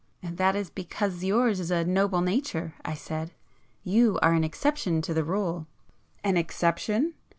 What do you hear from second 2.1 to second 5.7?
nature"—I said—"You are an exception to the rule."